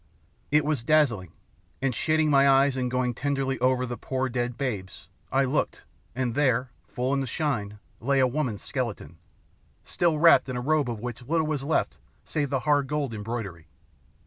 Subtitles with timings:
[0.49, 1.31] It was dazzling;
[1.79, 5.83] and shading my eyes and going tenderly over through the poor dead babes, I looked,
[6.15, 9.19] and there, full in the shine, lay a woman's skeleton,
[9.83, 13.67] still wrapped in a robe of which little was left save the hard gold embroidery.